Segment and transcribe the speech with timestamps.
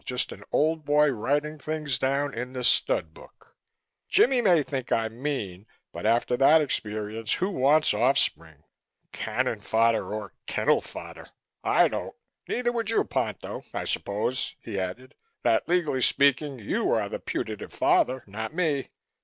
[0.03, 3.55] Just an old boy writing things down in the stud book.
[4.09, 8.63] Jimmie may think I'm mean but after that experience who wants off spring,
[9.11, 11.27] cannon fodder or kennel fodder?
[11.63, 12.15] I don't.
[12.49, 13.61] Neither would you, Ponto.
[13.75, 18.89] I suppose," he added, "that legally speaking you are the putative father, not me.